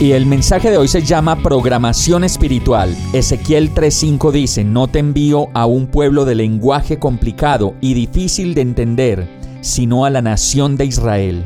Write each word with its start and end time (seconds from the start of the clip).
Y 0.00 0.12
el 0.12 0.26
mensaje 0.26 0.70
de 0.70 0.76
hoy 0.76 0.86
se 0.86 1.02
llama 1.02 1.42
programación 1.42 2.22
espiritual. 2.22 2.96
Ezequiel 3.12 3.74
3:5 3.74 4.30
dice, 4.30 4.62
no 4.62 4.86
te 4.86 5.00
envío 5.00 5.48
a 5.54 5.66
un 5.66 5.88
pueblo 5.88 6.24
de 6.24 6.36
lenguaje 6.36 7.00
complicado 7.00 7.74
y 7.80 7.94
difícil 7.94 8.54
de 8.54 8.60
entender 8.60 9.28
sino 9.60 10.04
a 10.04 10.10
la 10.10 10.22
nación 10.22 10.76
de 10.76 10.84
Israel. 10.84 11.42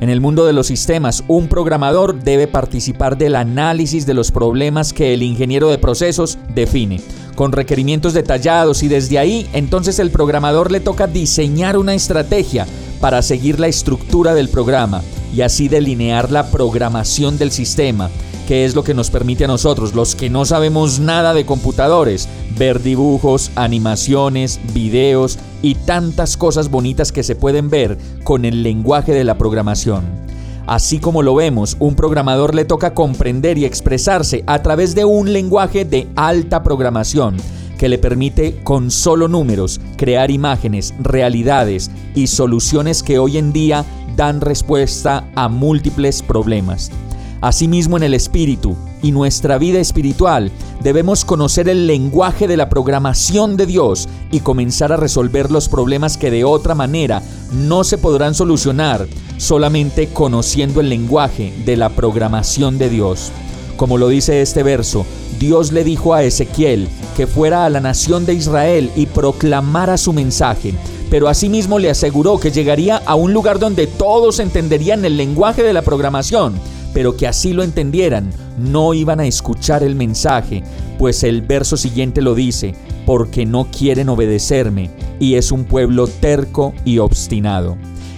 En 0.00 0.08
el 0.08 0.20
mundo 0.20 0.46
de 0.46 0.52
los 0.52 0.68
sistemas, 0.68 1.24
un 1.26 1.48
programador 1.48 2.22
debe 2.22 2.46
participar 2.46 3.18
del 3.18 3.34
análisis 3.34 4.06
de 4.06 4.14
los 4.14 4.30
problemas 4.30 4.92
que 4.92 5.12
el 5.12 5.24
ingeniero 5.24 5.68
de 5.68 5.78
procesos 5.78 6.38
define, 6.54 7.00
con 7.34 7.50
requerimientos 7.50 8.14
detallados 8.14 8.84
y 8.84 8.88
desde 8.88 9.18
ahí 9.18 9.50
entonces 9.52 9.98
el 9.98 10.12
programador 10.12 10.70
le 10.70 10.78
toca 10.78 11.08
diseñar 11.08 11.76
una 11.76 11.94
estrategia 11.94 12.68
para 13.00 13.20
seguir 13.20 13.58
la 13.58 13.66
estructura 13.66 14.32
del 14.32 14.48
programa 14.48 15.02
y 15.34 15.42
así 15.42 15.68
delinear 15.68 16.30
la 16.30 16.50
programación 16.50 17.38
del 17.38 17.50
sistema, 17.50 18.10
que 18.48 18.64
es 18.64 18.74
lo 18.74 18.82
que 18.82 18.94
nos 18.94 19.10
permite 19.10 19.44
a 19.44 19.48
nosotros, 19.48 19.94
los 19.94 20.14
que 20.14 20.30
no 20.30 20.44
sabemos 20.44 20.98
nada 20.98 21.34
de 21.34 21.46
computadores, 21.46 22.28
ver 22.56 22.82
dibujos, 22.82 23.50
animaciones, 23.54 24.60
videos 24.74 25.38
y 25.62 25.74
tantas 25.74 26.36
cosas 26.36 26.70
bonitas 26.70 27.12
que 27.12 27.22
se 27.22 27.36
pueden 27.36 27.70
ver 27.70 27.98
con 28.24 28.44
el 28.44 28.62
lenguaje 28.62 29.12
de 29.12 29.24
la 29.24 29.38
programación. 29.38 30.04
Así 30.66 30.98
como 30.98 31.22
lo 31.22 31.34
vemos, 31.34 31.76
un 31.80 31.94
programador 31.94 32.54
le 32.54 32.64
toca 32.64 32.94
comprender 32.94 33.58
y 33.58 33.64
expresarse 33.64 34.44
a 34.46 34.62
través 34.62 34.94
de 34.94 35.04
un 35.04 35.32
lenguaje 35.32 35.84
de 35.84 36.08
alta 36.16 36.62
programación 36.62 37.36
que 37.80 37.88
le 37.88 37.96
permite 37.96 38.60
con 38.62 38.90
solo 38.90 39.26
números 39.26 39.80
crear 39.96 40.30
imágenes, 40.30 40.92
realidades 41.00 41.90
y 42.14 42.26
soluciones 42.26 43.02
que 43.02 43.18
hoy 43.18 43.38
en 43.38 43.54
día 43.54 43.86
dan 44.16 44.42
respuesta 44.42 45.30
a 45.34 45.48
múltiples 45.48 46.20
problemas. 46.20 46.90
Asimismo 47.40 47.96
en 47.96 48.02
el 48.02 48.12
espíritu 48.12 48.76
y 49.00 49.12
nuestra 49.12 49.56
vida 49.56 49.78
espiritual 49.80 50.52
debemos 50.82 51.24
conocer 51.24 51.70
el 51.70 51.86
lenguaje 51.86 52.46
de 52.46 52.58
la 52.58 52.68
programación 52.68 53.56
de 53.56 53.64
Dios 53.64 54.10
y 54.30 54.40
comenzar 54.40 54.92
a 54.92 54.98
resolver 54.98 55.50
los 55.50 55.70
problemas 55.70 56.18
que 56.18 56.30
de 56.30 56.44
otra 56.44 56.74
manera 56.74 57.22
no 57.50 57.82
se 57.82 57.96
podrán 57.96 58.34
solucionar 58.34 59.06
solamente 59.38 60.08
conociendo 60.08 60.82
el 60.82 60.90
lenguaje 60.90 61.54
de 61.64 61.78
la 61.78 61.88
programación 61.88 62.76
de 62.76 62.90
Dios. 62.90 63.32
Como 63.78 63.96
lo 63.96 64.08
dice 64.08 64.42
este 64.42 64.62
verso, 64.62 65.06
Dios 65.40 65.72
le 65.72 65.82
dijo 65.82 66.14
a 66.14 66.22
Ezequiel 66.22 66.88
que 67.16 67.26
fuera 67.26 67.64
a 67.64 67.70
la 67.70 67.80
nación 67.80 68.24
de 68.26 68.34
Israel 68.34 68.92
y 68.94 69.06
proclamara 69.06 69.96
su 69.96 70.12
mensaje, 70.12 70.74
pero 71.10 71.26
asimismo 71.26 71.80
le 71.80 71.90
aseguró 71.90 72.38
que 72.38 72.52
llegaría 72.52 72.98
a 72.98 73.16
un 73.16 73.32
lugar 73.32 73.58
donde 73.58 73.88
todos 73.88 74.38
entenderían 74.38 75.04
el 75.04 75.16
lenguaje 75.16 75.64
de 75.64 75.72
la 75.72 75.82
programación 75.82 76.54
pero 76.92 77.16
que 77.16 77.26
así 77.26 77.52
lo 77.52 77.62
entendieran, 77.62 78.30
no 78.58 78.94
iban 78.94 79.20
a 79.20 79.26
escuchar 79.26 79.82
el 79.82 79.94
mensaje, 79.94 80.62
pues 80.98 81.22
el 81.22 81.42
verso 81.42 81.76
siguiente 81.76 82.20
lo 82.20 82.34
dice, 82.34 82.74
porque 83.06 83.46
no 83.46 83.68
quieren 83.70 84.08
obedecerme, 84.08 84.90
y 85.18 85.34
es 85.34 85.52
un 85.52 85.64
pueblo 85.64 86.06
terco 86.06 86.74
y 86.84 86.98
obstinado. 86.98 87.76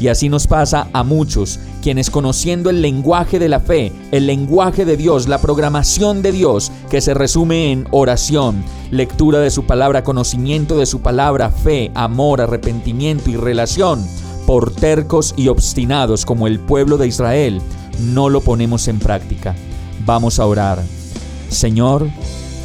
Y 0.00 0.08
así 0.08 0.28
nos 0.28 0.46
pasa 0.46 0.88
a 0.92 1.04
muchos, 1.04 1.60
quienes 1.82 2.10
conociendo 2.10 2.70
el 2.70 2.82
lenguaje 2.82 3.38
de 3.38 3.48
la 3.48 3.60
fe, 3.60 3.92
el 4.10 4.26
lenguaje 4.26 4.84
de 4.84 4.96
Dios, 4.96 5.28
la 5.28 5.40
programación 5.40 6.22
de 6.22 6.32
Dios, 6.32 6.72
que 6.90 7.00
se 7.00 7.14
resume 7.14 7.70
en 7.72 7.86
oración, 7.90 8.64
lectura 8.90 9.38
de 9.38 9.50
su 9.50 9.66
palabra, 9.66 10.02
conocimiento 10.02 10.76
de 10.76 10.86
su 10.86 11.00
palabra, 11.00 11.50
fe, 11.50 11.90
amor, 11.94 12.40
arrepentimiento 12.40 13.30
y 13.30 13.36
relación, 13.36 14.04
por 14.46 14.72
tercos 14.72 15.34
y 15.36 15.48
obstinados 15.48 16.24
como 16.26 16.46
el 16.46 16.60
pueblo 16.60 16.98
de 16.98 17.06
Israel, 17.06 17.60
no 18.00 18.28
lo 18.28 18.40
ponemos 18.40 18.88
en 18.88 18.98
práctica. 18.98 19.54
Vamos 20.04 20.38
a 20.38 20.46
orar. 20.46 20.82
Señor, 21.48 22.08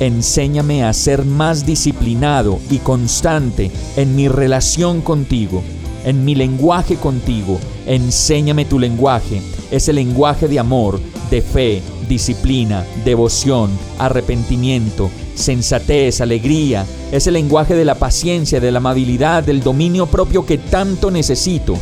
enséñame 0.00 0.84
a 0.84 0.92
ser 0.92 1.24
más 1.24 1.66
disciplinado 1.66 2.58
y 2.70 2.78
constante 2.78 3.70
en 3.96 4.14
mi 4.14 4.28
relación 4.28 5.00
contigo, 5.00 5.62
en 6.06 6.24
mi 6.24 6.34
lenguaje 6.34 6.96
contigo. 6.96 7.60
Enséñame 7.86 8.64
tu 8.64 8.78
lenguaje, 8.78 9.42
ese 9.70 9.92
lenguaje 9.92 10.48
de 10.48 10.58
amor, 10.58 10.98
de 11.30 11.42
fe, 11.42 11.82
disciplina, 12.08 12.86
devoción, 13.04 13.70
arrepentimiento, 13.98 15.10
sensatez, 15.34 16.22
alegría, 16.22 16.86
ese 17.12 17.30
lenguaje 17.30 17.74
de 17.74 17.84
la 17.84 17.96
paciencia, 17.96 18.60
de 18.60 18.72
la 18.72 18.78
amabilidad, 18.78 19.44
del 19.44 19.62
dominio 19.62 20.06
propio 20.06 20.46
que 20.46 20.56
tanto 20.56 21.10
necesito 21.10 21.76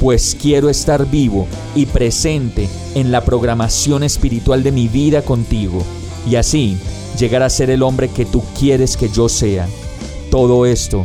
pues 0.00 0.36
quiero 0.40 0.68
estar 0.68 1.08
vivo 1.08 1.46
y 1.74 1.86
presente 1.86 2.68
en 2.94 3.12
la 3.12 3.24
programación 3.24 4.02
espiritual 4.02 4.62
de 4.62 4.72
mi 4.72 4.88
vida 4.88 5.22
contigo, 5.22 5.82
y 6.28 6.36
así 6.36 6.76
llegar 7.18 7.42
a 7.42 7.50
ser 7.50 7.70
el 7.70 7.82
hombre 7.82 8.08
que 8.08 8.24
tú 8.24 8.42
quieres 8.58 8.96
que 8.96 9.08
yo 9.08 9.28
sea. 9.28 9.68
Todo 10.30 10.66
esto 10.66 11.04